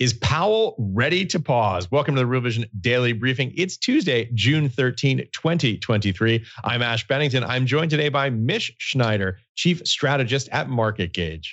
[0.00, 1.90] Is Powell ready to pause?
[1.90, 3.52] Welcome to the Real Vision Daily Briefing.
[3.56, 6.44] It's Tuesday, June 13, 2023.
[6.64, 7.44] I'm Ash Bennington.
[7.44, 11.46] I'm joined today by Mish Schneider, Chief Strategist at MarketGauge.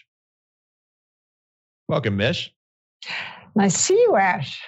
[1.88, 2.52] Welcome, Mish.
[3.56, 4.60] Nice to see you, Ash.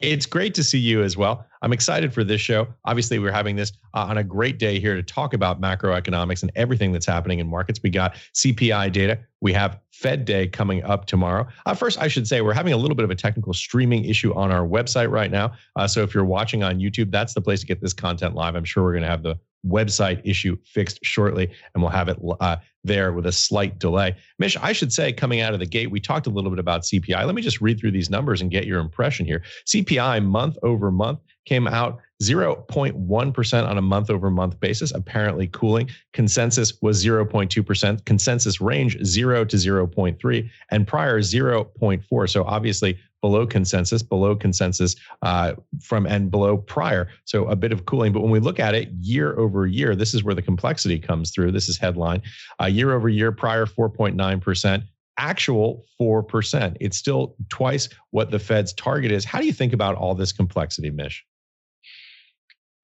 [0.00, 1.46] It's great to see you as well.
[1.62, 2.68] I'm excited for this show.
[2.84, 6.52] Obviously, we're having this uh, on a great day here to talk about macroeconomics and
[6.54, 7.80] everything that's happening in markets.
[7.82, 9.18] We got CPI data.
[9.40, 11.46] We have Fed Day coming up tomorrow.
[11.64, 14.34] Uh, first, I should say we're having a little bit of a technical streaming issue
[14.34, 15.52] on our website right now.
[15.76, 18.54] Uh, so if you're watching on YouTube, that's the place to get this content live.
[18.54, 22.18] I'm sure we're going to have the website issue fixed shortly, and we'll have it
[22.40, 24.16] uh, there with a slight delay.
[24.38, 26.82] Mish, I should say, coming out of the gate, we talked a little bit about
[26.82, 27.24] CPI.
[27.24, 29.42] Let me just read through these numbers and get your impression here.
[29.66, 35.88] CPI month over month came out 0.1% on a month over month basis, apparently cooling.
[36.12, 42.30] Consensus was 0.2%, consensus range 0 to 0.3, and prior 0.4.
[42.30, 47.08] So obviously below consensus, below consensus uh, from and below prior.
[47.24, 48.12] So a bit of cooling.
[48.12, 51.30] But when we look at it year over year, this is where the complexity comes
[51.30, 51.52] through.
[51.52, 52.22] This is headline.
[52.60, 54.82] Uh, year over year, prior 4.9%
[55.18, 56.76] actual 4%.
[56.80, 59.24] It's still twice what the Fed's target is.
[59.24, 61.24] How do you think about all this complexity, Mish?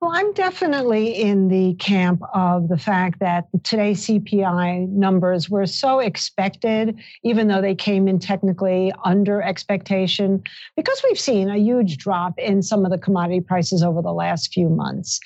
[0.03, 6.01] Well, I'm definitely in the camp of the fact that today's CPI numbers were so
[6.01, 10.43] expected, even though they came in technically under expectation,
[10.75, 14.53] because we've seen a huge drop in some of the commodity prices over the last
[14.53, 15.21] few months.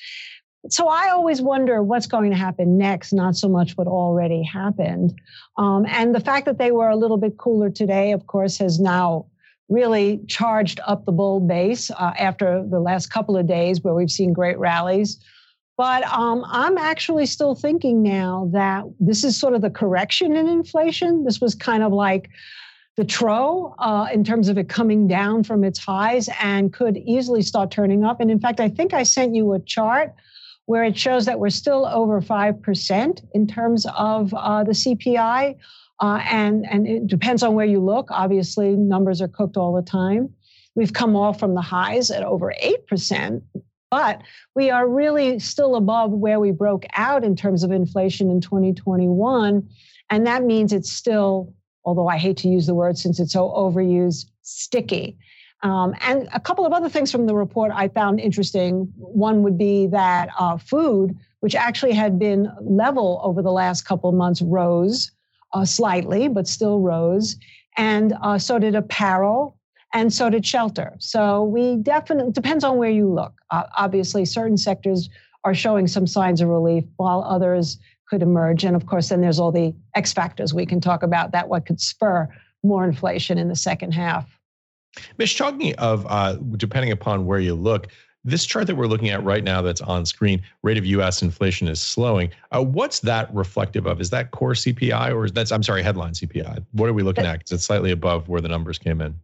[0.69, 5.19] So I always wonder what's going to happen next, not so much what already happened.
[5.57, 8.79] Um, and the fact that they were a little bit cooler today, of course, has
[8.79, 9.25] now
[9.69, 14.11] really charged up the bull base uh, after the last couple of days where we've
[14.11, 15.19] seen great rallies.
[15.77, 20.49] But um, I'm actually still thinking now that this is sort of the correction in
[20.49, 21.25] inflation.
[21.25, 22.31] This was kind of like
[22.97, 27.43] the tro uh, in terms of it coming down from its highs and could easily
[27.43, 28.21] start turning up.
[28.21, 30.15] And in fact, I think I sent you a chart
[30.65, 35.57] where it shows that we're still over 5% in terms of uh, the CPI.
[36.01, 38.09] Uh, and, and it depends on where you look.
[38.11, 40.33] Obviously, numbers are cooked all the time.
[40.75, 43.43] We've come off from the highs at over 8%,
[43.91, 44.21] but
[44.55, 49.67] we are really still above where we broke out in terms of inflation in 2021.
[50.11, 53.49] And that means it's still, although I hate to use the word since it's so
[53.49, 55.17] overused, sticky.
[55.63, 58.93] Um, and a couple of other things from the report I found interesting.
[58.99, 64.11] One would be that uh, food, which actually had been level over the last couple
[64.11, 65.11] of months, rose
[65.57, 67.37] uh, slightly, but still rose.
[67.79, 69.57] And uh, so did apparel,
[69.95, 70.95] and so did shelter.
[70.99, 73.33] So we definitely depends on where you look.
[73.51, 75.09] Uh, obviously, certain sectors
[75.45, 77.79] are showing some signs of relief, while others
[78.09, 78.65] could emerge.
[78.65, 81.67] And of course, then there's all the X factors we can talk about that what
[81.67, 82.29] could spur
[82.63, 84.29] more inflation in the second half.
[85.19, 87.89] Mish, talking of uh, depending upon where you look,
[88.27, 91.69] this chart that we're looking at right now that's on screen, rate of US inflation
[91.69, 92.31] is slowing.
[92.53, 94.01] Uh, what's that reflective of?
[94.01, 96.65] Is that core CPI or is that's, I'm sorry, headline CPI?
[96.73, 97.39] What are we looking at?
[97.39, 99.15] Because it's slightly above where the numbers came in.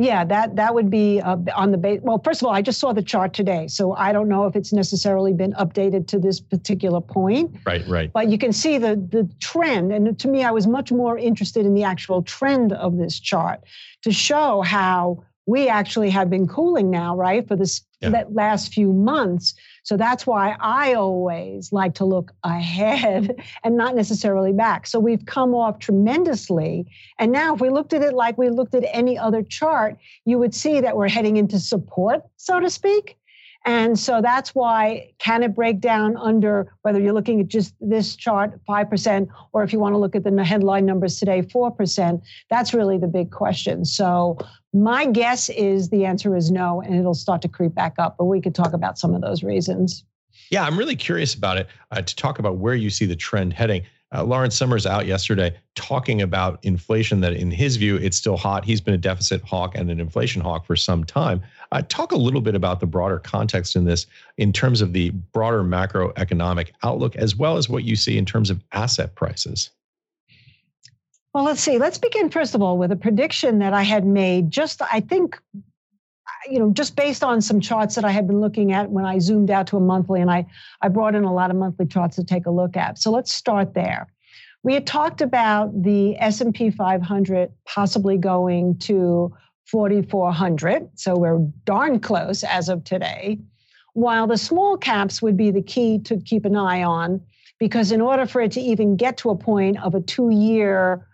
[0.00, 2.00] Yeah, that that would be uh, on the base.
[2.02, 4.56] Well, first of all, I just saw the chart today, so I don't know if
[4.56, 7.54] it's necessarily been updated to this particular point.
[7.66, 8.10] Right, right.
[8.10, 11.66] But you can see the the trend, and to me, I was much more interested
[11.66, 13.60] in the actual trend of this chart
[14.00, 18.10] to show how we actually have been cooling now, right, for this yeah.
[18.10, 19.52] that last few months.
[19.82, 23.34] So that's why I always like to look ahead
[23.64, 24.86] and not necessarily back.
[24.86, 26.86] So we've come off tremendously.
[27.18, 30.38] And now, if we looked at it like we looked at any other chart, you
[30.38, 33.16] would see that we're heading into support, so to speak.
[33.66, 38.16] And so that's why can it break down under whether you're looking at just this
[38.16, 42.22] chart, 5%, or if you want to look at the headline numbers today, 4%?
[42.48, 43.84] That's really the big question.
[43.84, 44.38] So
[44.72, 48.16] my guess is the answer is no, and it'll start to creep back up.
[48.18, 50.04] But we could talk about some of those reasons.
[50.50, 53.52] Yeah, I'm really curious about it uh, to talk about where you see the trend
[53.52, 53.82] heading.
[54.12, 58.64] Uh, Lawrence Summers out yesterday talking about inflation that in his view it's still hot.
[58.64, 61.40] He's been a deficit hawk and an inflation hawk for some time.
[61.70, 65.10] Uh, talk a little bit about the broader context in this in terms of the
[65.10, 69.70] broader macroeconomic outlook as well as what you see in terms of asset prices.
[71.32, 71.78] Well, let's see.
[71.78, 75.40] Let's begin first of all with a prediction that I had made just I think
[76.48, 79.18] you know, just based on some charts that I had been looking at when I
[79.18, 80.46] zoomed out to a monthly, and I,
[80.80, 82.98] I brought in a lot of monthly charts to take a look at.
[82.98, 84.08] So let's start there.
[84.62, 89.34] We had talked about the S&P 500 possibly going to
[89.66, 90.90] 4,400.
[90.94, 93.38] So we're darn close as of today.
[93.94, 97.22] While the small caps would be the key to keep an eye on,
[97.58, 101.06] because in order for it to even get to a point of a two year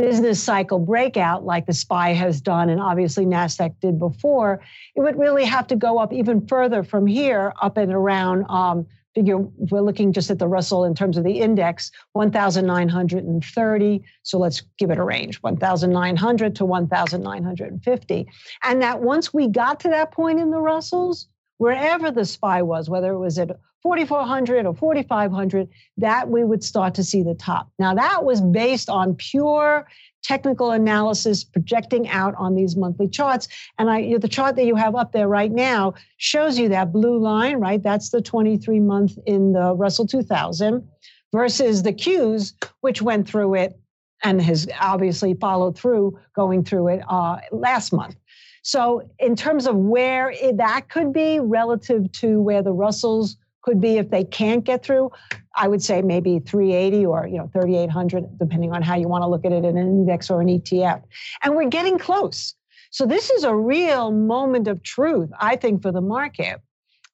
[0.00, 4.60] business cycle breakout like the SPY has done and obviously NASDAQ did before,
[4.94, 8.44] it would really have to go up even further from here, up and around.
[8.48, 14.04] Um, figure we're looking just at the Russell in terms of the index, 1,930.
[14.22, 18.28] So let's give it a range 1,900 to 1,950.
[18.62, 21.26] And that once we got to that point in the Russells,
[21.60, 23.50] wherever the SPY was, whether it was at
[23.82, 25.68] 4,400 or 4,500,
[25.98, 27.70] that we would start to see the top.
[27.78, 29.86] Now, that was based on pure
[30.22, 33.46] technical analysis projecting out on these monthly charts.
[33.78, 37.18] And I, the chart that you have up there right now shows you that blue
[37.18, 37.82] line, right?
[37.82, 40.88] That's the 23 month in the Russell 2000
[41.30, 43.78] versus the Qs, which went through it
[44.24, 48.16] and has obviously followed through going through it uh, last month.
[48.62, 53.80] So, in terms of where it, that could be relative to where the Russells could
[53.80, 55.10] be if they can't get through.
[55.56, 59.28] I would say maybe 380 or you know 3800, depending on how you want to
[59.28, 61.02] look at it in an index or an ETF.
[61.44, 62.54] And we're getting close.
[62.90, 66.60] So this is a real moment of truth, I think, for the market,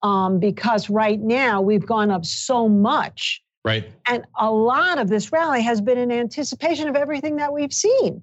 [0.02, 3.42] um, because right now we've gone up so much.
[3.64, 3.90] Right.
[4.08, 8.22] And a lot of this rally has been in anticipation of everything that we've seen.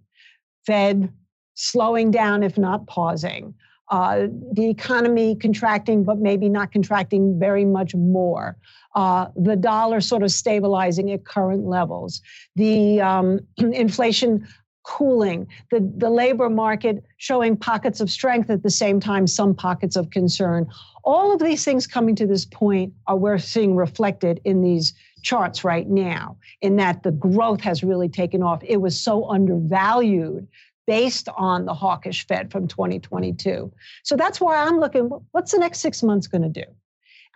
[0.66, 1.12] Fed
[1.56, 3.54] slowing down, if not pausing
[3.90, 8.58] uh, the economy contracting, but maybe not contracting very much more,
[8.96, 12.22] uh, the dollar sort of stabilizing at current levels,
[12.56, 14.48] the um, inflation
[14.84, 19.96] cooling, the, the labor market showing pockets of strength at the same time, some pockets
[19.96, 20.68] of concern.
[21.06, 25.64] All of these things coming to this point are we're seeing reflected in these charts
[25.64, 28.62] right now, in that the growth has really taken off.
[28.64, 30.48] It was so undervalued
[30.86, 33.72] based on the hawkish Fed from 2022.
[34.04, 36.66] So that's why I'm looking what's the next six months going to do?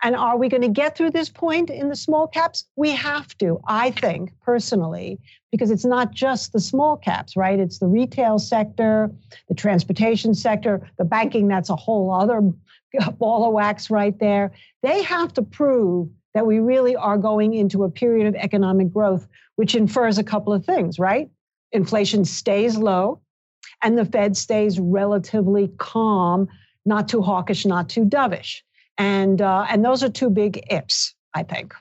[0.02, 2.64] And are we going to get through this point in the small caps?
[2.76, 5.18] We have to, I think, personally,
[5.50, 7.58] because it's not just the small caps, right?
[7.58, 9.10] It's the retail sector,
[9.48, 12.42] the transportation sector, the banking, that's a whole other
[13.18, 14.52] ball of wax right there.
[14.82, 19.26] They have to prove that we really are going into a period of economic growth,
[19.56, 21.28] which infers a couple of things, right?
[21.72, 23.20] Inflation stays low,
[23.82, 26.48] and the Fed stays relatively calm,
[26.84, 28.62] not too hawkish, not too dovish.
[28.96, 31.74] And, uh, and those are two big ifs, I think.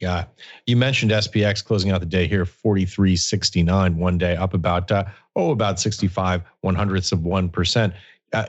[0.00, 0.24] Yeah.
[0.66, 5.04] You mentioned SPX closing out the day here, 43.69 one day, up about, uh,
[5.34, 7.94] oh, about 65 one hundredths of 1%.
[8.32, 8.44] Uh,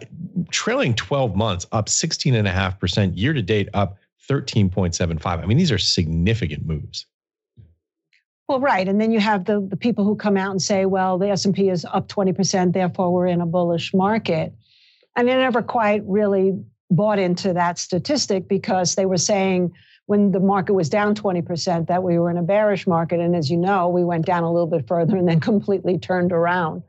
[0.51, 3.97] trailing 12 months, up 16.5%, year to date, up
[4.29, 5.25] 13.75.
[5.25, 7.05] I mean, these are significant moves.
[8.47, 11.17] Well, right, and then you have the the people who come out and say, "Well,
[11.17, 14.53] the S and P is up twenty percent, therefore we're in a bullish market,"
[15.15, 16.53] and they never quite really
[16.89, 19.73] bought into that statistic because they were saying
[20.05, 23.51] when the market was down 20% that we were in a bearish market and as
[23.51, 26.81] you know we went down a little bit further and then completely turned around.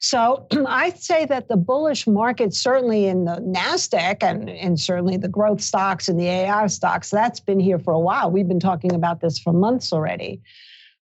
[0.00, 5.28] So i'd say that the bullish market certainly in the nasdaq and, and certainly the
[5.28, 8.30] growth stocks and the ai stocks that's been here for a while.
[8.30, 10.42] We've been talking about this for months already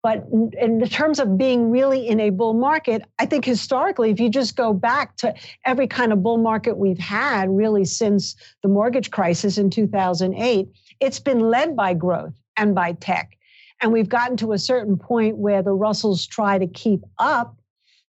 [0.02, 0.26] but
[0.60, 4.56] in terms of being really in a bull market, I think historically, if you just
[4.56, 5.34] go back to
[5.66, 10.70] every kind of bull market we've had really since the mortgage crisis in 2008,
[11.02, 13.38] it's been led by growth and by tech.
[13.82, 17.58] And we've gotten to a certain point where the Russells try to keep up,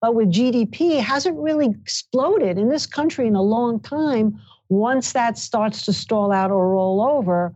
[0.00, 4.38] but with GDP hasn't really exploded in this country in a long time.
[4.68, 7.54] Once that starts to stall out or roll over,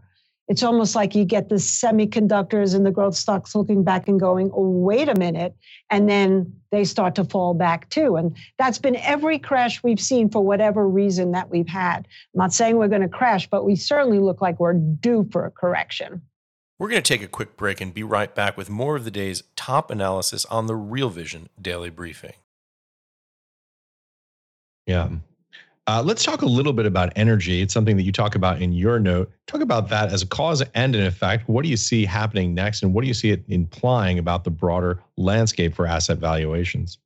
[0.52, 4.50] it's almost like you get the semiconductors and the growth stocks looking back and going,
[4.52, 5.56] oh, wait a minute.
[5.88, 8.16] And then they start to fall back too.
[8.16, 12.06] And that's been every crash we've seen for whatever reason that we've had.
[12.34, 15.46] I'm not saying we're going to crash, but we certainly look like we're due for
[15.46, 16.20] a correction.
[16.78, 19.10] We're going to take a quick break and be right back with more of the
[19.10, 22.34] day's top analysis on the Real Vision Daily Briefing.
[24.86, 25.08] Yeah.
[25.88, 27.60] Uh, let's talk a little bit about energy.
[27.60, 29.32] It's something that you talk about in your note.
[29.48, 31.48] Talk about that as a cause and an effect.
[31.48, 34.50] What do you see happening next, and what do you see it implying about the
[34.50, 36.98] broader landscape for asset valuations?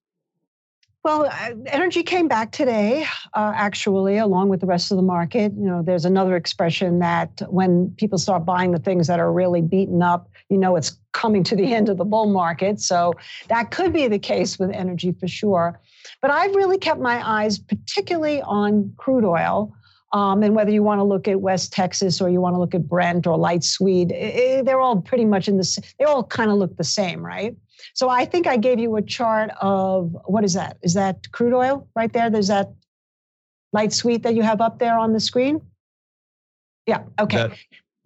[1.05, 5.53] Well, uh, energy came back today, uh, actually, along with the rest of the market.
[5.57, 9.63] You know, there's another expression that when people start buying the things that are really
[9.63, 12.81] beaten up, you know, it's coming to the end of the bull market.
[12.81, 13.15] So
[13.49, 15.81] that could be the case with energy for sure.
[16.27, 19.73] But I've really kept my eyes particularly on crude oil.
[20.13, 22.75] Um, and whether you want to look at West Texas or you want to look
[22.75, 25.93] at Brent or light sweet, it, they're all pretty much in the.
[26.01, 27.55] They all kind of look the same, right?
[27.95, 30.79] So I think I gave you a chart of what is that?
[30.83, 32.29] Is that crude oil right there?
[32.29, 32.73] There's that
[33.73, 35.61] light sweet that you have up there on the screen.
[36.87, 37.05] Yeah.
[37.21, 37.37] Okay.
[37.37, 37.53] That,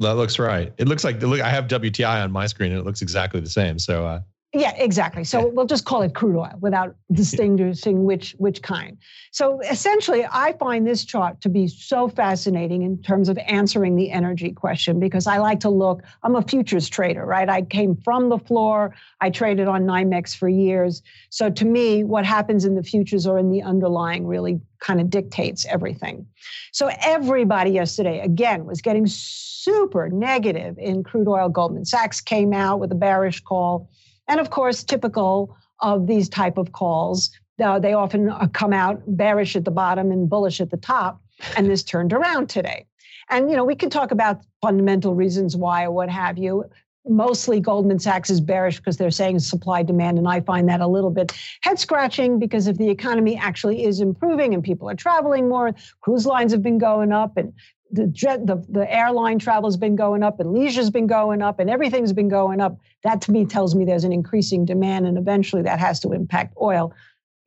[0.00, 0.75] that looks right.
[0.77, 1.41] It looks like look.
[1.41, 3.79] I have WTI on my screen, and it looks exactly the same.
[3.79, 4.21] So uh,
[4.52, 5.23] Yeah, exactly.
[5.23, 8.99] So we'll just call it crude oil without distinguishing which which kind.
[9.30, 14.11] So essentially, I find this chart to be so fascinating in terms of answering the
[14.11, 16.02] energy question because I like to look.
[16.25, 17.49] I'm a futures trader, right?
[17.49, 18.92] I came from the floor.
[19.21, 21.00] I traded on NYMEX for years.
[21.28, 25.11] So to me, what happens in the futures or in the underlying really kind of
[25.11, 26.26] dictates everything.
[26.73, 31.49] So everybody yesterday again was getting super negative in crude oil.
[31.49, 33.88] Goldman Sachs came out with a bearish call.
[34.31, 37.31] And of course, typical of these type of calls,
[37.63, 41.21] uh, they often uh, come out bearish at the bottom and bullish at the top.
[41.57, 42.87] And this turned around today.
[43.29, 46.65] And you know, we can talk about fundamental reasons why or what have you.
[47.09, 50.19] Mostly Goldman Sachs is bearish because they're saying supply demand.
[50.19, 51.33] And I find that a little bit
[51.63, 56.27] head scratching because if the economy actually is improving and people are traveling more, cruise
[56.27, 57.53] lines have been going up and
[57.93, 61.59] the jet the, the airline travel has been going up and leisure's been going up
[61.59, 62.79] and everything's been going up.
[63.03, 66.55] That to me tells me there's an increasing demand and eventually that has to impact
[66.61, 66.93] oil.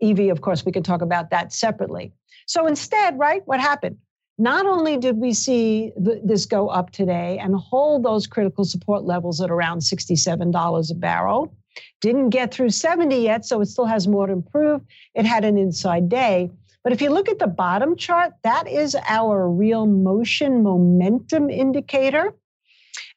[0.01, 2.11] Ev of course we could talk about that separately.
[2.45, 3.97] So instead right what happened?
[4.37, 9.03] Not only did we see th- this go up today and hold those critical support
[9.03, 11.55] levels at around $67 a barrel
[12.01, 14.81] didn't get through 70 yet so it still has more to improve.
[15.15, 16.51] It had an inside day
[16.83, 22.33] but if you look at the bottom chart, that is our real motion momentum indicator.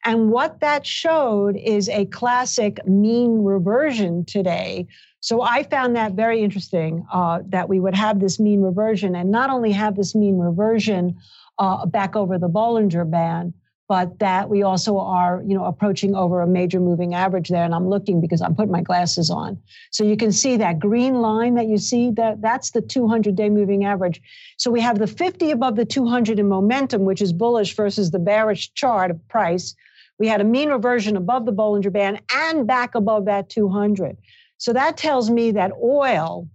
[0.05, 4.87] And what that showed is a classic mean reversion today.
[5.19, 9.31] So I found that very interesting uh, that we would have this mean reversion and
[9.31, 11.17] not only have this mean reversion
[11.59, 13.53] uh, back over the Bollinger Band,
[13.87, 17.63] but that we also are, you know, approaching over a major moving average there.
[17.63, 19.57] And I'm looking because I'm putting my glasses on.
[19.91, 23.49] So you can see that green line that you see that that's the 200 day
[23.49, 24.21] moving average.
[24.57, 28.19] So we have the 50 above the 200 in momentum, which is bullish versus the
[28.19, 29.73] bearish chart of price.
[30.19, 34.17] We had a mean reversion above the Bollinger Band and back above that 200.
[34.57, 36.49] So that tells me that oil,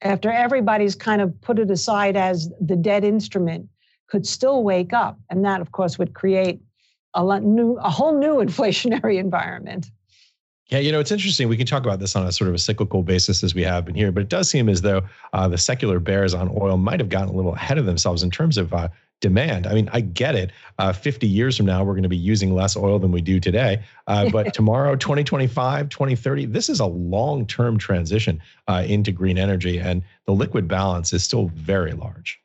[0.00, 3.68] after everybody's kind of put it aside as the dead instrument,
[4.08, 5.18] could still wake up.
[5.28, 6.60] And that, of course, would create
[7.14, 9.90] a lot new, a whole new inflationary environment.
[10.68, 11.48] Yeah, you know, it's interesting.
[11.48, 13.84] We can talk about this on a sort of a cyclical basis as we have
[13.84, 15.02] been here, but it does seem as though
[15.32, 18.30] uh, the secular bears on oil might have gotten a little ahead of themselves in
[18.30, 18.88] terms of uh,
[19.20, 19.66] demand.
[19.66, 20.52] I mean, I get it.
[20.78, 23.40] Uh, 50 years from now, we're going to be using less oil than we do
[23.40, 23.82] today.
[24.06, 29.78] Uh, but tomorrow, 2025, 2030, this is a long term transition uh, into green energy,
[29.78, 32.39] and the liquid balance is still very large.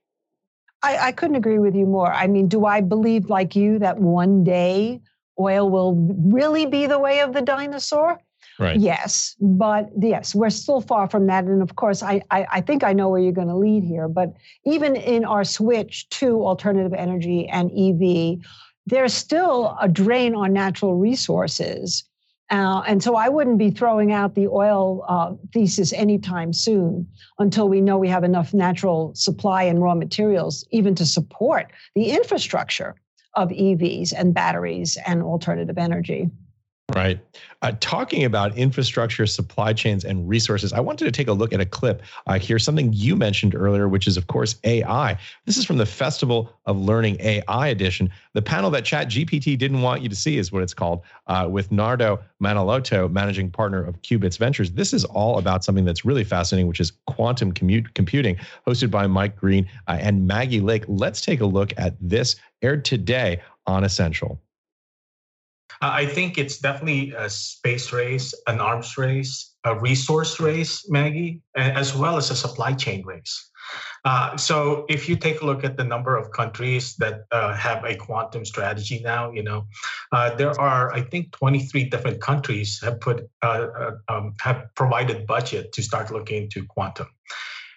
[0.83, 2.13] I, I couldn't agree with you more.
[2.13, 5.01] I mean, do I believe, like you, that one day
[5.39, 8.19] oil will really be the way of the dinosaur?
[8.57, 8.79] Right.
[8.79, 11.43] Yes, but yes, we're still far from that.
[11.43, 14.07] And of course, I, I, I think I know where you're going to lead here.
[14.07, 14.33] But
[14.65, 18.39] even in our switch to alternative energy and EV,
[18.85, 22.05] there's still a drain on natural resources.
[22.51, 27.07] Uh, and so I wouldn't be throwing out the oil uh, thesis anytime soon
[27.39, 32.11] until we know we have enough natural supply and raw materials, even to support the
[32.11, 32.95] infrastructure
[33.33, 36.29] of EVs and batteries and alternative energy.
[36.93, 37.19] Right.
[37.63, 41.59] Uh, talking about infrastructure, supply chains, and resources, I wanted to take a look at
[41.59, 45.17] a clip uh, here, something you mentioned earlier, which is, of course, AI.
[45.45, 48.11] This is from the Festival of Learning AI edition.
[48.33, 51.71] The panel that ChatGPT didn't want you to see is what it's called, uh, with
[51.71, 54.71] Nardo Manaloto, managing partner of Qubits Ventures.
[54.71, 58.37] This is all about something that's really fascinating, which is quantum commute computing,
[58.67, 60.83] hosted by Mike Green uh, and Maggie Lake.
[60.87, 64.39] Let's take a look at this, aired today on Essential.
[65.81, 71.95] I think it's definitely a space race, an arms race, a resource race, Maggie, as
[71.95, 73.49] well as a supply chain race.
[74.03, 77.83] Uh, so if you take a look at the number of countries that uh, have
[77.83, 79.65] a quantum strategy now, you know,
[80.11, 85.25] uh, there are I think 23 different countries have put uh, uh, um, have provided
[85.25, 87.07] budget to start looking into quantum.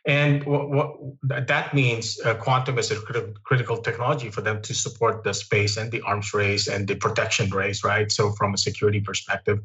[0.09, 4.75] And what, what that means, uh, quantum is a crit- critical technology for them to
[4.75, 8.11] support the space and the arms race and the protection race, right?
[8.11, 9.61] So from a security perspective,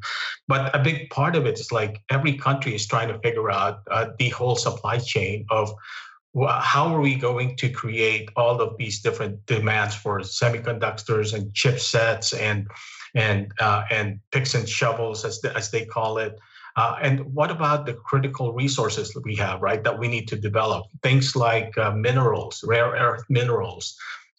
[0.46, 3.78] but a big part of it is like every country is trying to figure out
[3.90, 5.72] uh, the whole supply chain of
[6.36, 12.38] how are we going to create all of these different demands for semiconductors and chipsets
[12.38, 12.68] and
[13.14, 16.38] and uh, and picks and shovels as the, as they call it
[16.76, 20.36] uh, and what about the critical resources that we have, right, that we need to
[20.36, 20.86] develop?
[21.02, 23.96] Things like uh, minerals, rare earth minerals,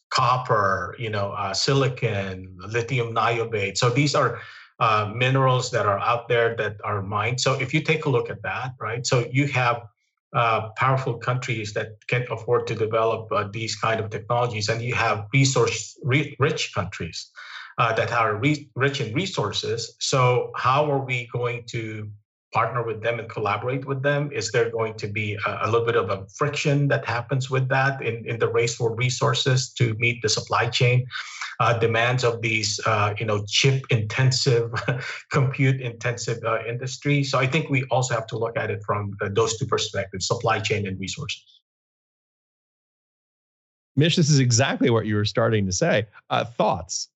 [0.10, 3.78] copper, you know, uh, silicon, lithium niobate.
[3.78, 4.40] So these are
[4.80, 7.40] uh, minerals that are out there that are mined.
[7.40, 9.84] So if you take a look at that, right, so you have
[10.34, 14.94] uh, powerful countries that can afford to develop uh, these kind of technologies, and you
[14.94, 17.32] have resource rich countries
[17.78, 19.96] uh, that are re- rich in resources.
[20.00, 22.10] So how are we going to
[22.56, 24.32] partner with them and collaborate with them?
[24.32, 27.68] Is there going to be a, a, little bit of a friction that happens with
[27.68, 31.06] that in, in the race for resources to meet the supply chain
[31.60, 34.72] uh, demands of these, uh, you know, chip intensive,
[35.32, 37.26] compute intensive uh, industry?
[37.26, 40.26] So I think we also have to look at it from uh, those two perspectives:
[40.26, 41.44] supply chain and resources.
[43.98, 46.08] Mish, this is exactly what you were starting to say.
[46.30, 47.10] Uh, thoughts?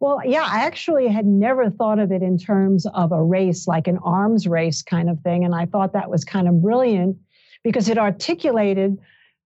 [0.00, 3.86] Well, yeah, I actually had never thought of it in terms of a race, like
[3.86, 5.44] an arms race kind of thing.
[5.44, 7.18] And I thought that was kind of brilliant
[7.62, 8.98] because it articulated,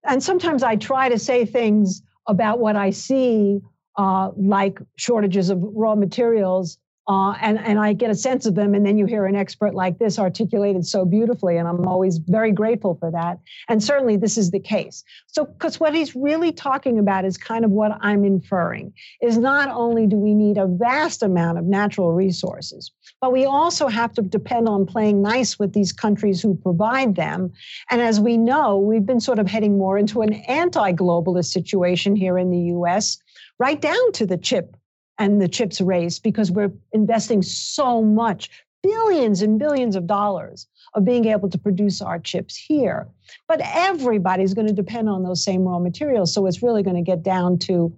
[0.05, 3.61] and sometimes I try to say things about what I see,
[3.97, 8.75] uh, like shortages of raw materials, uh, and and I get a sense of them,
[8.75, 12.51] and then you hear an expert like this articulated so beautifully, and I'm always very
[12.51, 13.41] grateful for that.
[13.69, 15.05] And certainly, this is the case.
[15.27, 19.69] So, because what he's really talking about is kind of what I'm inferring is not
[19.69, 24.23] only do we need a vast amount of natural resources, but we also have to
[24.23, 27.53] depend on playing nice with these countries who provide them.
[27.91, 32.39] And as we know, we've been sort of heading more into an anti-globalist situation here
[32.39, 33.19] in the U.S.
[33.59, 34.75] Right down to the chip
[35.19, 38.51] and the chips race because we're investing so much,
[38.83, 43.09] billions and billions of dollars of being able to produce our chips here.
[43.49, 46.33] But everybody's going to depend on those same raw materials.
[46.33, 47.95] So it's really going to get down to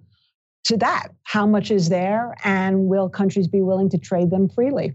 [0.65, 1.09] to that.
[1.23, 4.93] How much is there and will countries be willing to trade them freely?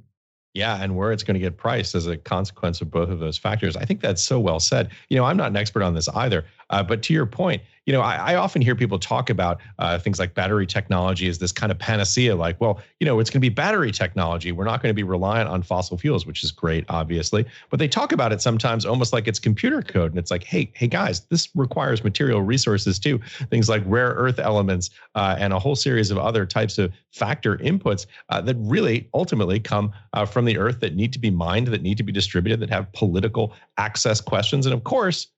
[0.55, 3.39] Yeah, and where it's going to get priced as a consequence of both of those
[3.39, 3.75] factors.
[3.75, 4.91] I think that's so well said.
[5.09, 7.93] You know, I'm not an expert on this either, uh, but to your point, you
[7.93, 11.51] know, I, I often hear people talk about uh, things like battery technology as this
[11.51, 14.53] kind of panacea, like, well, you know, it's going to be battery technology.
[14.53, 17.45] We're not going to be reliant on fossil fuels, which is great, obviously.
[17.71, 20.71] But they talk about it sometimes almost like it's computer code, and it's like, hey,
[20.75, 25.59] hey, guys, this requires material resources too, things like rare earth elements uh, and a
[25.59, 30.45] whole series of other types of factor inputs uh, that really ultimately come uh, from
[30.45, 33.53] the earth that need to be mined, that need to be distributed, that have political
[33.77, 35.29] access questions, and of course,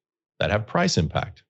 [0.41, 1.43] that have price impact.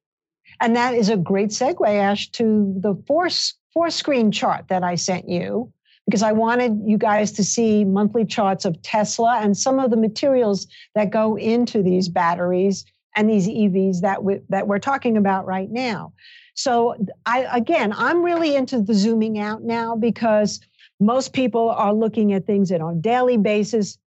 [0.61, 3.29] And that is a great segue, Ash, to the four,
[3.73, 5.73] four screen chart that I sent you,
[6.07, 9.97] because I wanted you guys to see monthly charts of Tesla and some of the
[9.97, 12.85] materials that go into these batteries
[13.17, 16.13] and these EVs that, we, that we're talking about right now.
[16.55, 16.95] So
[17.27, 20.61] I again, I'm really into the zooming out now because
[21.01, 23.99] most people are looking at things on a daily basis.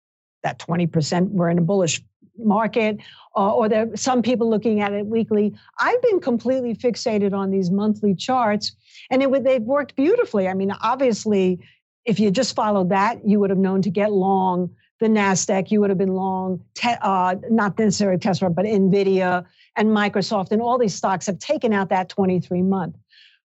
[0.43, 2.01] That 20% we're in a bullish
[2.38, 2.97] market,
[3.36, 5.56] uh, or there some people looking at it weekly.
[5.80, 8.73] I've been completely fixated on these monthly charts,
[9.10, 10.47] and it they've worked beautifully.
[10.47, 11.60] I mean, obviously,
[12.06, 14.69] if you just followed that, you would have known to get long
[15.00, 15.71] the Nasdaq.
[15.71, 19.45] You would have been long, te- uh, not necessarily Tesla, but Nvidia
[19.76, 22.95] and Microsoft, and all these stocks have taken out that 23 month.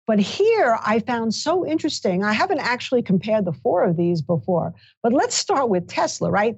[0.06, 2.24] But here I found so interesting.
[2.24, 4.74] I haven't actually compared the four of these before,
[5.04, 6.56] but let's start with Tesla, right?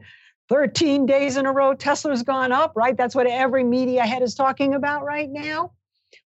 [0.49, 2.97] 13 days in a row, Tesla's gone up, right?
[2.97, 5.73] That's what every media head is talking about right now.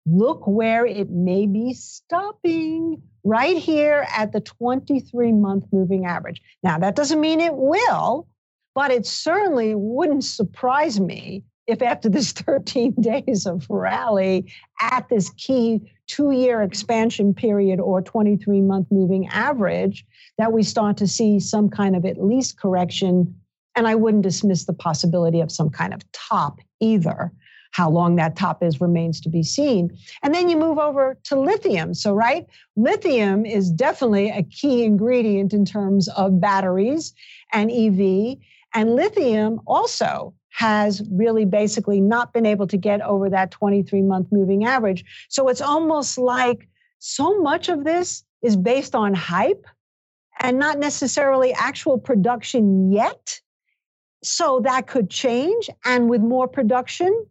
[0.05, 6.41] Look where it may be stopping right here at the 23 month moving average.
[6.63, 8.27] Now, that doesn't mean it will,
[8.75, 14.51] but it certainly wouldn't surprise me if after this 13 days of rally
[14.81, 20.05] at this key two year expansion period or 23 month moving average,
[20.37, 23.35] that we start to see some kind of at least correction
[23.79, 27.31] and I wouldn't dismiss the possibility of some kind of top either.
[27.71, 29.97] How long that top is remains to be seen.
[30.21, 31.93] And then you move over to lithium.
[31.93, 37.13] So, right, lithium is definitely a key ingredient in terms of batteries
[37.53, 38.37] and EV.
[38.73, 44.27] And lithium also has really basically not been able to get over that 23 month
[44.29, 45.05] moving average.
[45.29, 49.65] So it's almost like so much of this is based on hype
[50.41, 53.39] and not necessarily actual production yet.
[54.23, 55.69] So that could change.
[55.85, 57.25] And with more production,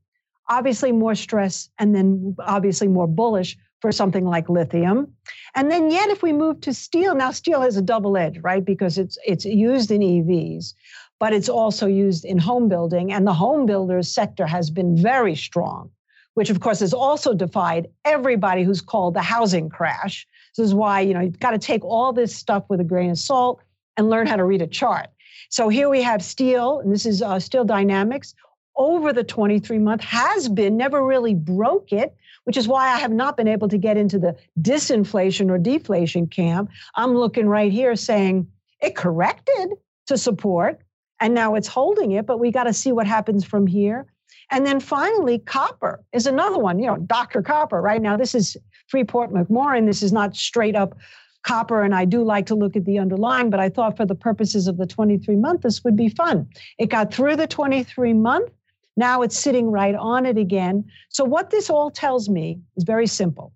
[0.48, 5.12] obviously more stress, and then obviously more bullish for something like lithium.
[5.54, 8.64] And then yet if we move to steel, now steel has a double edge, right?
[8.64, 10.74] Because it's it's used in EVs,
[11.20, 13.12] but it's also used in home building.
[13.12, 15.90] And the home builders sector has been very strong,
[16.34, 20.26] which of course has also defied everybody who's called the housing crash.
[20.56, 23.10] This is why, you know, you've got to take all this stuff with a grain
[23.10, 23.60] of salt
[23.96, 25.08] and learn how to read a chart.
[25.50, 28.34] So here we have steel, and this is uh, Steel Dynamics
[28.78, 33.10] over the 23 month has been, never really broke it, which is why I have
[33.10, 36.70] not been able to get into the disinflation or deflation camp.
[36.94, 38.46] I'm looking right here saying
[38.80, 39.70] it corrected
[40.06, 40.80] to support
[41.20, 44.06] and now it's holding it, but we got to see what happens from here.
[44.50, 47.42] And then finally, copper is another one, you know, Dr.
[47.42, 48.00] Copper, right?
[48.00, 49.86] Now, this is Freeport McMoRan.
[49.86, 50.96] This is not straight up
[51.42, 54.14] copper, and I do like to look at the underlying, but I thought for the
[54.14, 56.48] purposes of the 23 month, this would be fun.
[56.78, 58.50] It got through the 23 month.
[58.96, 60.84] Now it's sitting right on it again.
[61.08, 63.52] So, what this all tells me is very simple.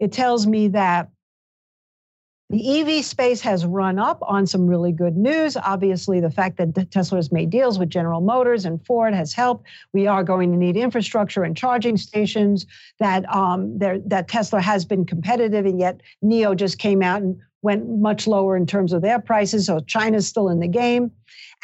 [0.00, 1.10] It tells me that
[2.48, 5.56] the EV space has run up on some really good news.
[5.56, 9.66] Obviously, the fact that Tesla has made deals with General Motors and Ford has helped.
[9.92, 12.64] We are going to need infrastructure and charging stations.
[13.00, 17.88] That um, that Tesla has been competitive, and yet NIO just came out and went
[17.88, 19.66] much lower in terms of their prices.
[19.66, 21.10] So China's still in the game,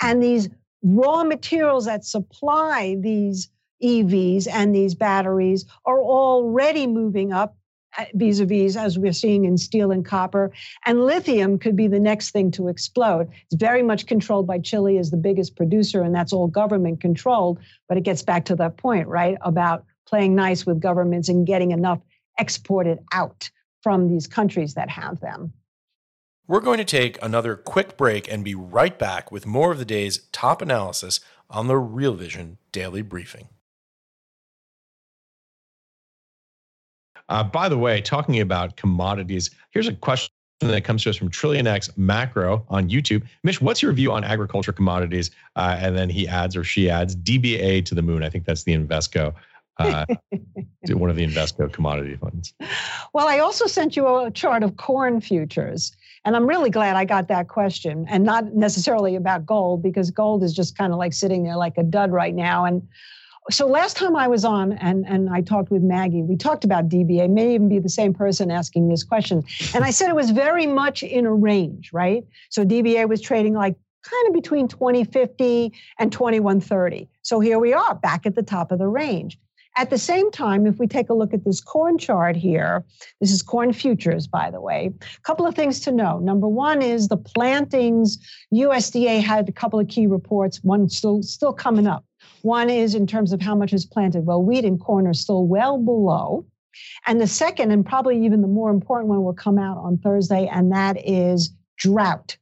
[0.00, 0.48] and these
[0.82, 3.48] raw materials that supply these
[3.84, 7.56] EVs and these batteries are already moving up
[7.98, 10.50] Uh, vis-a-vis as we're seeing in steel and copper.
[10.86, 13.28] And lithium could be the next thing to explode.
[13.44, 17.58] It's very much controlled by Chile as the biggest producer and that's all government controlled.
[17.88, 21.70] But it gets back to that point right about playing nice with governments and getting
[21.70, 22.00] enough
[22.38, 23.50] exported out
[23.82, 25.52] from these countries that have them.
[26.46, 29.84] We're going to take another quick break and be right back with more of the
[29.84, 33.48] day's top analysis on the real vision daily briefing
[37.32, 41.30] Uh, by the way, talking about commodities, here's a question that comes to us from
[41.30, 43.22] Trillion X Macro on YouTube.
[43.42, 45.30] Mish, what's your view on agriculture commodities?
[45.56, 48.22] Uh, and then he adds or she adds DBA to the moon.
[48.22, 49.32] I think that's the Invesco.
[49.78, 50.04] Uh,
[50.90, 52.52] one of the Invesco commodity funds.
[53.14, 55.96] Well, I also sent you a chart of corn futures.
[56.26, 60.44] And I'm really glad I got that question and not necessarily about gold because gold
[60.44, 62.66] is just kind of like sitting there like a dud right now.
[62.66, 62.86] And
[63.50, 66.88] so last time I was on and, and I talked with Maggie, we talked about
[66.88, 69.42] DBA, may even be the same person asking this question.
[69.74, 72.24] And I said it was very much in a range, right?
[72.50, 77.08] So DBA was trading like kind of between 2050 and 2130.
[77.22, 79.38] So here we are back at the top of the range.
[79.76, 82.84] At the same time, if we take a look at this corn chart here,
[83.20, 84.92] this is corn futures, by the way.
[85.00, 86.18] A couple of things to know.
[86.18, 88.18] Number one is the plantings.
[88.52, 92.04] USDA had a couple of key reports, one still still coming up.
[92.42, 94.26] One is in terms of how much is planted.
[94.26, 96.44] Well, wheat and corn are still well below.
[97.06, 100.48] And the second, and probably even the more important one, will come out on Thursday,
[100.50, 102.36] and that is drought.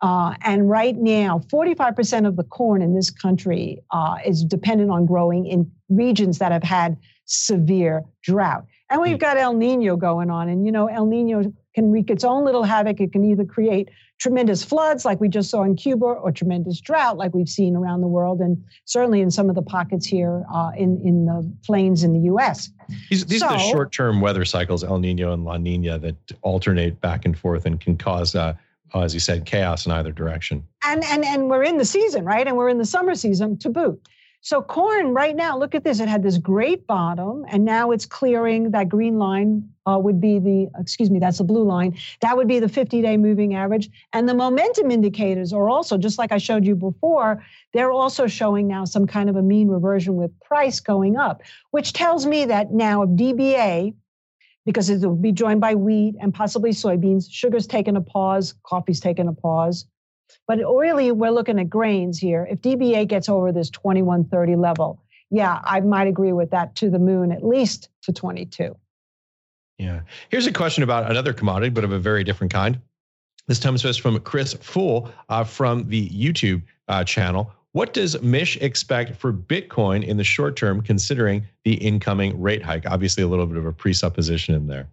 [0.00, 5.06] Uh, and right now, 45% of the corn in this country uh, is dependent on
[5.06, 8.66] growing in regions that have had severe drought.
[8.90, 10.48] And we've got El Nino going on.
[10.48, 13.00] And, you know, El Nino can wreak its own little havoc.
[13.00, 17.18] It can either create tremendous floods, like we just saw in Cuba, or tremendous drought,
[17.18, 20.70] like we've seen around the world, and certainly in some of the pockets here uh,
[20.76, 22.70] in, in the plains in the US.
[23.10, 26.16] These, these so, are the short term weather cycles, El Nino and La Nina, that
[26.42, 28.34] alternate back and forth and can cause.
[28.34, 28.54] Uh,
[28.94, 30.64] as you said, chaos in either direction.
[30.84, 32.46] And, and and we're in the season, right?
[32.46, 34.00] And we're in the summer season to boot.
[34.44, 36.00] So corn right now, look at this.
[36.00, 38.72] It had this great bottom, and now it's clearing.
[38.72, 41.96] That green line uh, would be the, excuse me, that's the blue line.
[42.20, 43.88] That would be the 50-day moving average.
[44.12, 48.68] And the momentum indicators are also, just like I showed you before, they're also showing
[48.68, 52.70] now some kind of a mean reversion with price going up, which tells me that
[52.70, 53.94] now if DBA,
[54.66, 59.00] because it will be joined by wheat and possibly soybeans, sugar's taken a pause, coffee's
[59.00, 59.86] taken a pause.
[60.46, 62.46] But really, we're looking at grains here.
[62.50, 66.98] If DBA gets over this 2130 level, yeah, I might agree with that to the
[66.98, 68.76] moon, at least to 22.
[69.78, 70.00] Yeah.
[70.28, 72.80] Here's a question about another commodity, but of a very different kind.
[73.46, 77.52] This to us from Chris Fool uh, from the YouTube uh, channel.
[77.72, 82.86] What does Mish expect for Bitcoin in the short term, considering the incoming rate hike?
[82.86, 84.88] Obviously, a little bit of a presupposition in there.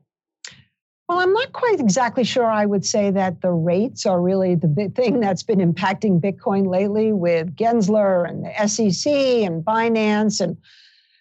[1.11, 4.69] Well, I'm not quite exactly sure I would say that the rates are really the
[4.69, 10.39] big thing that's been impacting Bitcoin lately with Gensler and the SEC and Binance.
[10.39, 10.55] And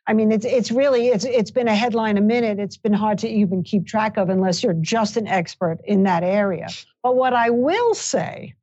[0.07, 2.61] I mean, it's, it's really, it's, it's been a headline a minute.
[2.61, 6.23] It's been hard to even keep track of unless you're just an expert in that
[6.23, 6.69] area.
[7.03, 8.55] But what I will say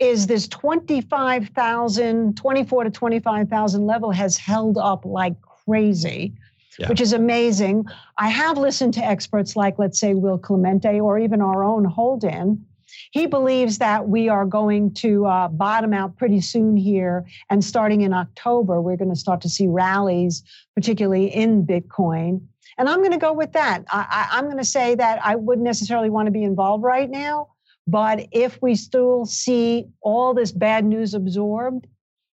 [0.00, 6.34] is this 25,000, 24 to 25,000 level has held up like crazy
[6.78, 6.88] yeah.
[6.88, 7.84] which is amazing.
[8.18, 12.64] I have listened to experts like, let's say, Will Clemente or even our own Holden.
[13.10, 17.24] He believes that we are going to uh, bottom out pretty soon here.
[17.50, 20.42] And starting in October, we're going to start to see rallies,
[20.74, 22.40] particularly in Bitcoin.
[22.76, 23.84] And I'm going to go with that.
[23.90, 27.48] I, I'm going to say that I wouldn't necessarily want to be involved right now.
[27.86, 31.86] But if we still see all this bad news absorbed,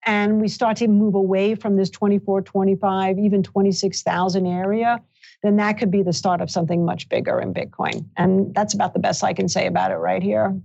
[0.06, 5.02] and we start to move away from this 24, 25, even 26,000 area,
[5.44, 8.06] then that could be the start of something much bigger in Bitcoin.
[8.18, 10.60] And that's about the best I can say about it right here.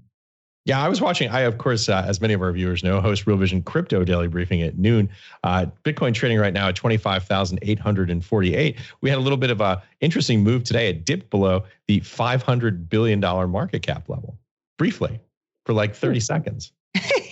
[0.67, 1.31] Yeah, I was watching.
[1.31, 4.29] I, of course, uh, as many of our viewers know, host Real Vision Crypto Daily
[4.29, 5.09] Briefing at noon.
[5.43, 8.77] Uh, Bitcoin trading right now at 25,848.
[9.01, 10.91] We had a little bit of a interesting move today.
[10.91, 14.39] It dipped below the $500 billion market cap level
[14.77, 15.19] briefly
[15.65, 16.21] for like 30 hmm.
[16.21, 16.73] seconds.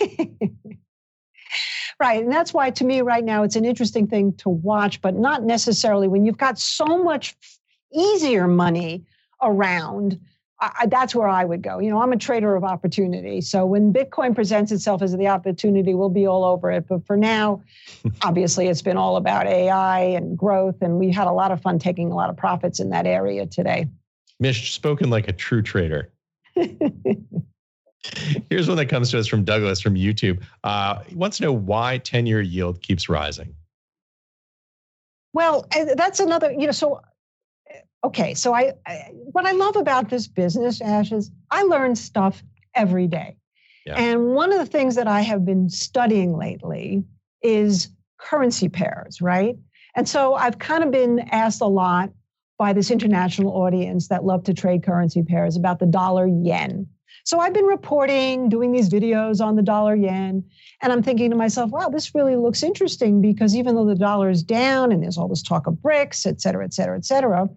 [1.99, 2.23] right.
[2.23, 5.43] And that's why, to me, right now, it's an interesting thing to watch, but not
[5.43, 7.35] necessarily when you've got so much
[7.91, 9.05] easier money
[9.41, 10.19] around
[10.61, 11.79] I, that's where I would go.
[11.79, 13.39] You know, I'm a trader of opportunity.
[13.41, 16.87] So when Bitcoin presents itself as the opportunity, we'll be all over it.
[16.87, 17.63] But for now,
[18.23, 20.75] obviously, it's been all about AI and growth.
[20.81, 23.45] And we had a lot of fun taking a lot of profits in that area
[23.45, 23.87] today.
[24.39, 26.11] Mish, spoken like a true trader.
[28.49, 30.41] Here's one that comes to us from Douglas from YouTube.
[30.63, 33.53] Uh, he wants to know why 10 year yield keeps rising.
[35.33, 37.01] Well, that's another, you know, so
[38.03, 42.41] okay, so I, I, what I love about this business, Ash, is I learn stuff
[42.75, 43.35] every day.
[43.85, 43.95] Yeah.
[43.95, 47.03] And one of the things that I have been studying lately
[47.41, 49.55] is currency pairs, right?
[49.95, 52.11] And so I've kind of been asked a lot
[52.57, 56.87] by this international audience that love to trade currency pairs about the dollar yen.
[57.25, 60.43] So I've been reporting, doing these videos on the dollar yen,
[60.81, 64.29] and I'm thinking to myself, wow, this really looks interesting because even though the dollar
[64.29, 67.49] is down and there's all this talk of BRICS, et cetera, et cetera, et cetera,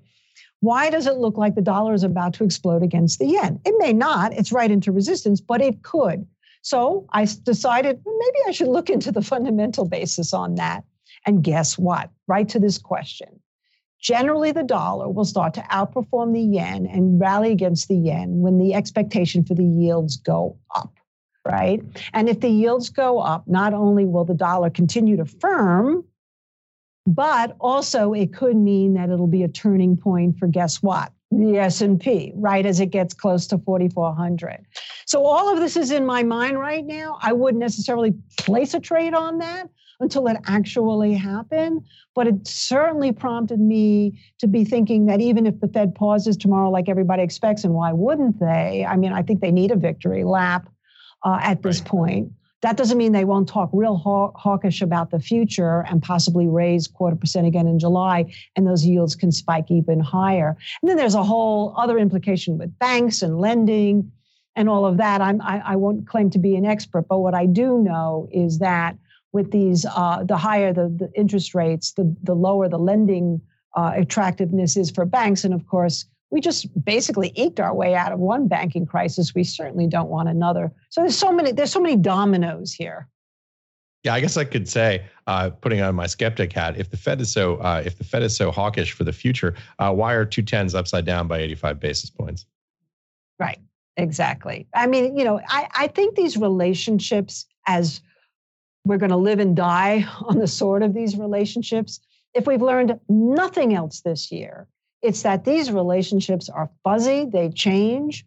[0.61, 3.61] why does it look like the dollar is about to explode against the yen?
[3.65, 6.27] It may not, it's right into resistance, but it could.
[6.63, 10.85] So I decided hmm, maybe I should look into the fundamental basis on that.
[11.27, 12.11] And guess what?
[12.27, 13.41] Right to this question.
[14.03, 18.59] Generally, the dollar will start to outperform the yen and rally against the yen when
[18.59, 20.93] the expectation for the yields go up,
[21.47, 21.81] right?
[22.13, 26.05] And if the yields go up, not only will the dollar continue to firm,
[27.07, 31.13] but also it could mean that it'll be a turning point for guess what?
[31.31, 34.67] The s&p right as it gets close to 4400
[35.07, 37.19] so all of this is in my mind right now.
[37.21, 39.69] I wouldn't necessarily place a trade on that
[40.03, 41.83] until it actually happened
[42.15, 46.71] but it certainly prompted me to be thinking that even if the fed pauses tomorrow
[46.71, 50.25] like everybody expects and why wouldn't they i mean i think they need a victory
[50.25, 50.69] lap
[51.25, 51.89] uh, at this right.
[51.89, 56.47] point that doesn't mean they won't talk real haw- hawkish about the future and possibly
[56.47, 60.57] raise quarter percent again in July, and those yields can spike even higher.
[60.81, 64.13] And then there's a whole other implication with banks and lending
[64.55, 65.21] and all of that.
[65.21, 68.61] I'm, I, I won't claim to be an expert, but what I do know is
[68.61, 68.97] that
[69.33, 73.41] with these, uh, the higher the, the interest rates, the, the lower the lending
[73.75, 75.45] uh, attractiveness is for banks.
[75.45, 79.35] And of course, we just basically eked our way out of one banking crisis.
[79.35, 80.73] We certainly don't want another.
[80.89, 83.09] So there's so many there's so many dominoes here.
[84.03, 87.21] Yeah, I guess I could say, uh, putting on my skeptic hat, if the Fed
[87.21, 90.25] is so uh, if the Fed is so hawkish for the future, uh, why are
[90.25, 92.47] two tens upside down by 85 basis points?
[93.39, 93.59] Right.
[93.97, 94.67] Exactly.
[94.75, 98.01] I mean, you know, I, I think these relationships, as
[98.85, 102.01] we're going to live and die on the sword of these relationships,
[102.35, 104.67] if we've learned nothing else this year,
[105.03, 108.25] it's that these relationships are fuzzy, they change.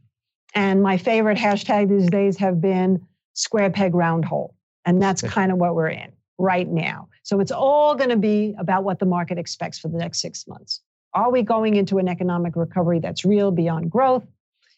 [0.53, 4.55] And my favorite hashtag these days have been square peg round hole.
[4.85, 7.09] And that's kind of what we're in right now.
[7.23, 10.47] So it's all going to be about what the market expects for the next six
[10.47, 10.81] months.
[11.13, 14.25] Are we going into an economic recovery that's real beyond growth?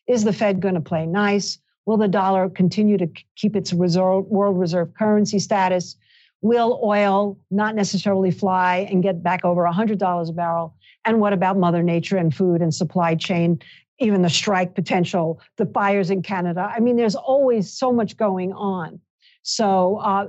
[0.08, 1.58] Is the Fed going to play nice?
[1.88, 5.96] Will the dollar continue to keep its reserve, world reserve currency status?
[6.42, 10.76] Will oil not necessarily fly and get back over $100 a barrel?
[11.06, 13.62] And what about Mother Nature and food and supply chain,
[14.00, 16.70] even the strike potential, the fires in Canada?
[16.76, 19.00] I mean, there's always so much going on.
[19.44, 20.28] So uh,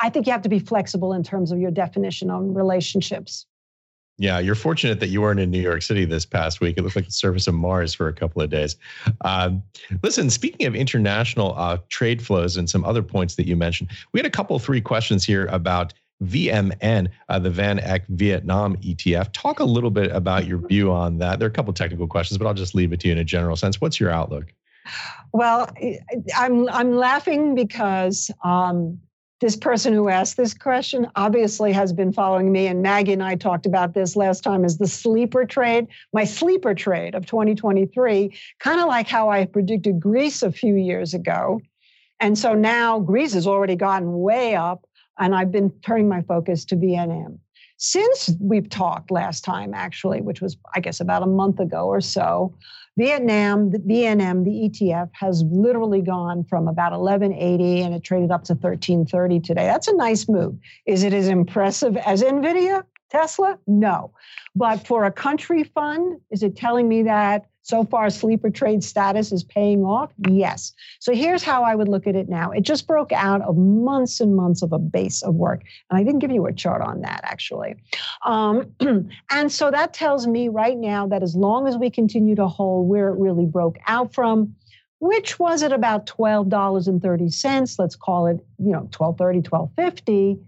[0.00, 3.46] I think you have to be flexible in terms of your definition on relationships.
[4.18, 6.76] Yeah, you're fortunate that you weren't in New York City this past week.
[6.76, 8.76] It looked like the surface of Mars for a couple of days.
[9.22, 9.62] Um,
[10.02, 14.20] listen, speaking of international uh, trade flows and some other points that you mentioned, we
[14.20, 15.94] had a couple, three questions here about
[16.24, 19.32] VMN, uh, the VanEck Vietnam ETF.
[19.32, 21.38] Talk a little bit about your view on that.
[21.38, 23.24] There are a couple technical questions, but I'll just leave it to you in a
[23.24, 23.80] general sense.
[23.80, 24.52] What's your outlook?
[25.32, 25.70] Well,
[26.36, 28.98] I'm I'm laughing because um,
[29.42, 33.34] this person who asked this question obviously has been following me, and Maggie and I
[33.34, 34.64] talked about this last time.
[34.64, 38.34] Is the sleeper trade my sleeper trade of 2023?
[38.60, 41.60] Kind of like how I predicted Greece a few years ago,
[42.20, 44.86] and so now Greece has already gotten way up
[45.18, 47.38] and I've been turning my focus to VNM.
[47.76, 52.00] Since we've talked last time, actually, which was, I guess, about a month ago or
[52.00, 52.54] so,
[52.98, 58.44] Vietnam, the VNM, the ETF, has literally gone from about 1180 and it traded up
[58.44, 59.64] to 1330 today.
[59.64, 60.56] That's a nice move.
[60.86, 63.58] Is it as impressive as NVIDIA, Tesla?
[63.66, 64.12] No.
[64.54, 69.30] But for a country fund, is it telling me that So far, sleeper trade status
[69.30, 70.12] is paying off?
[70.28, 70.72] Yes.
[70.98, 72.50] So here's how I would look at it now.
[72.50, 75.62] It just broke out of months and months of a base of work.
[75.88, 77.76] And I didn't give you a chart on that, actually.
[78.24, 78.74] Um,
[79.30, 82.88] and so that tells me right now that as long as we continue to hold
[82.88, 84.56] where it really broke out from,
[84.98, 90.40] which was at about $12.30, let's call it, you know, 1230, 1250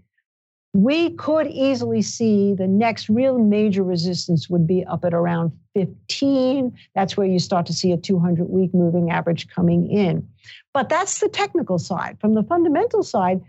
[0.75, 6.77] we could easily see the next real major resistance would be up at around 15.
[6.93, 10.27] That's where you start to see a 200 week moving average coming in.
[10.73, 12.17] But that's the technical side.
[12.19, 13.41] From the fundamental side,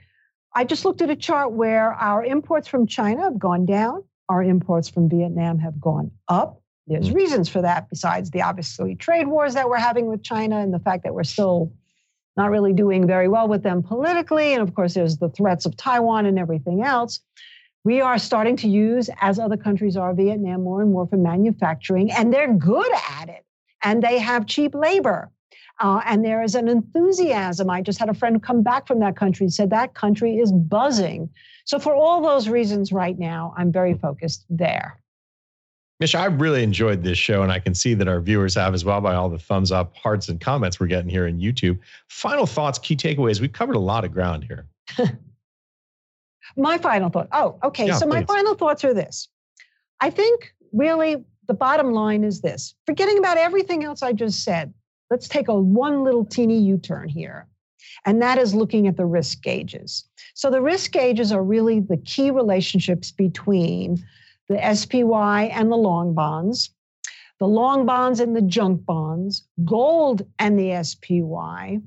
[0.55, 4.41] I just looked at a chart where our imports from China have gone down, our
[4.41, 6.62] imports from Vietnam have gone up.
[6.87, 7.15] There's mm.
[7.17, 10.79] reasons for that besides the obviously trade wars that we're having with China and the
[10.79, 11.73] fact that we're still
[12.37, 14.53] not really doing very well with them politically.
[14.53, 17.20] And of course, there's the threats of Taiwan and everything else.
[17.85, 22.11] We are starting to use, as other countries are, Vietnam more and more for manufacturing,
[22.11, 23.44] and they're good at it.
[23.83, 25.31] And they have cheap labor.
[25.79, 27.68] Uh, and there is an enthusiasm.
[27.68, 31.29] I just had a friend come back from that country, said that country is buzzing.
[31.64, 34.99] So, for all those reasons, right now, I'm very focused there.
[35.98, 38.85] Mish, I really enjoyed this show, and I can see that our viewers have as
[38.85, 41.78] well by all the thumbs up, hearts, and comments we're getting here in YouTube.
[42.09, 43.40] Final thoughts, key takeaways.
[43.40, 44.66] We've covered a lot of ground here.
[46.56, 47.28] my final thought.
[47.32, 47.87] Oh, okay.
[47.87, 49.28] Yeah, so, my final thoughts are this
[50.00, 54.74] I think really the bottom line is this forgetting about everything else I just said,
[55.11, 57.46] let's take a one little teeny U turn here.
[58.04, 60.04] And that is looking at the risk gauges.
[60.35, 64.04] So, the risk gauges are really the key relationships between
[64.48, 66.70] the SPY and the long bonds,
[67.38, 71.80] the long bonds and the junk bonds, gold and the SPY,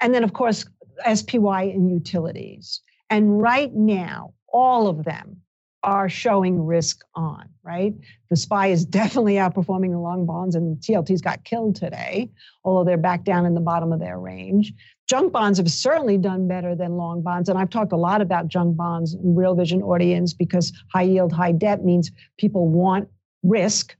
[0.00, 0.64] and then, of course,
[1.12, 2.80] SPY and utilities.
[3.10, 5.40] And right now, all of them
[5.82, 7.94] are showing risk on, right?
[8.30, 12.30] The SPY is definitely outperforming the long bonds, and TLTs got killed today,
[12.64, 14.72] although they're back down in the bottom of their range.
[15.08, 17.48] Junk bonds have certainly done better than long bonds.
[17.48, 21.32] And I've talked a lot about junk bonds in Real Vision audience because high yield,
[21.32, 23.08] high debt means people want
[23.42, 23.96] risk.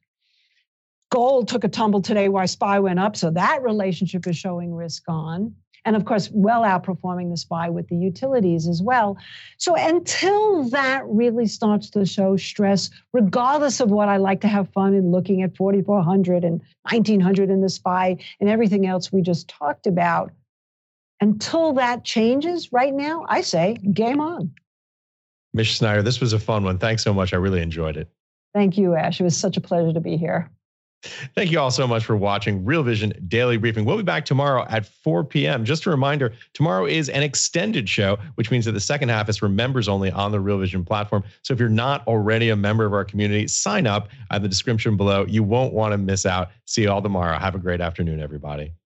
[1.11, 3.17] Gold took a tumble today while SPY went up.
[3.17, 7.89] So that relationship is showing risk on and of course, well outperforming the SPY with
[7.89, 9.19] the utilities as well.
[9.59, 14.73] So until that really starts to show stress, regardless of what I like to have
[14.73, 19.49] fun in looking at 4,400 and 1,900 in the SPY and everything else we just
[19.49, 20.33] talked about,
[21.25, 24.53] until that changes right now, I say game on.
[25.55, 26.77] Mish Schneider, this was a fun one.
[26.77, 27.33] Thanks so much.
[27.33, 28.11] I really enjoyed it.
[28.53, 29.21] Thank you, Ash.
[29.21, 30.51] It was such a pleasure to be here.
[31.35, 33.87] Thank you all so much for watching Real Vision Daily Briefing.
[33.87, 35.65] We'll be back tomorrow at 4 p.m.
[35.65, 39.39] Just a reminder tomorrow is an extended show, which means that the second half is
[39.39, 41.25] for members only on the Real Vision platform.
[41.43, 44.99] So if you're not already a member of our community, sign up at the description
[44.99, 45.25] below.
[45.27, 46.51] You won't want to miss out.
[46.67, 47.39] See you all tomorrow.
[47.39, 48.73] Have a great afternoon, everybody.